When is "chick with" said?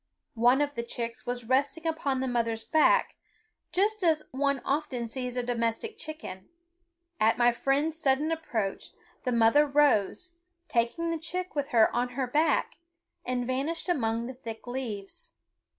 11.19-11.67